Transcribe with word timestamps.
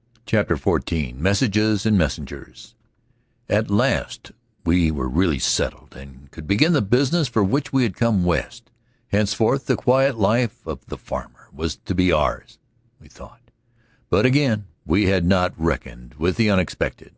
]CHAPTER 0.24 0.56
FOURTEEN 0.56 1.20
MESSAGES 1.20 1.84
AND 1.84 1.98
MESSENGERS 1.98 2.74
AT 3.50 3.70
last 3.70 4.32
we 4.64 4.90
were 4.90 5.10
really 5.10 5.38
settled 5.38 5.94
and 5.94 6.30
could 6.30 6.46
begin 6.46 6.72
the 6.72 6.80
business 6.80 7.28
for 7.28 7.44
which 7.44 7.70
we 7.70 7.82
had 7.82 7.94
come 7.94 8.24
West; 8.24 8.70
henceforth 9.08 9.66
the 9.66 9.76
quiet 9.76 10.16
life 10.16 10.66
of 10.66 10.86
the 10.86 10.96
farmer 10.96 11.50
was 11.52 11.76
to 11.84 11.94
be 11.94 12.10
ours, 12.10 12.58
we 12.98 13.08
thought. 13.08 13.50
But 14.08 14.24
again 14.24 14.68
we 14.86 15.08
had 15.08 15.26
not 15.26 15.52
reckoned 15.58 16.14
with 16.14 16.36
the 16.36 16.48
unexpected. 16.48 17.14